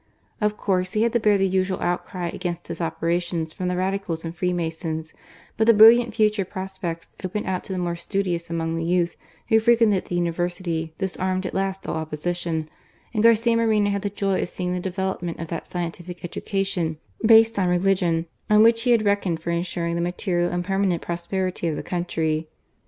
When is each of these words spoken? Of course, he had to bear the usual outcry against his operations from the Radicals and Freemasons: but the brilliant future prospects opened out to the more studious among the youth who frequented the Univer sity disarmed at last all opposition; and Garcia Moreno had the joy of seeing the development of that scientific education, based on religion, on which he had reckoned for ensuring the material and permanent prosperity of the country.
Of 0.41 0.57
course, 0.57 0.93
he 0.93 1.03
had 1.03 1.13
to 1.13 1.19
bear 1.19 1.37
the 1.37 1.47
usual 1.47 1.79
outcry 1.79 2.29
against 2.29 2.69
his 2.69 2.81
operations 2.81 3.53
from 3.53 3.67
the 3.67 3.77
Radicals 3.77 4.25
and 4.25 4.35
Freemasons: 4.35 5.13
but 5.57 5.67
the 5.67 5.75
brilliant 5.75 6.15
future 6.15 6.43
prospects 6.43 7.15
opened 7.23 7.45
out 7.45 7.63
to 7.65 7.73
the 7.73 7.77
more 7.77 7.95
studious 7.95 8.49
among 8.49 8.73
the 8.75 8.83
youth 8.83 9.15
who 9.49 9.59
frequented 9.59 10.05
the 10.05 10.17
Univer 10.19 10.47
sity 10.49 10.89
disarmed 10.97 11.45
at 11.45 11.53
last 11.53 11.85
all 11.85 11.97
opposition; 11.97 12.67
and 13.13 13.21
Garcia 13.21 13.55
Moreno 13.55 13.91
had 13.91 14.01
the 14.01 14.09
joy 14.09 14.41
of 14.41 14.49
seeing 14.49 14.73
the 14.73 14.79
development 14.79 15.37
of 15.39 15.49
that 15.49 15.67
scientific 15.67 16.25
education, 16.25 16.97
based 17.23 17.59
on 17.59 17.69
religion, 17.69 18.25
on 18.49 18.63
which 18.63 18.81
he 18.81 18.89
had 18.89 19.05
reckoned 19.05 19.39
for 19.39 19.51
ensuring 19.51 19.93
the 19.93 20.01
material 20.01 20.49
and 20.51 20.65
permanent 20.65 21.03
prosperity 21.03 21.67
of 21.67 21.75
the 21.75 21.83
country. 21.83 22.49